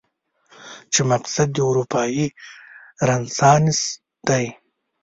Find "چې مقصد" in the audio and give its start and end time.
0.93-1.47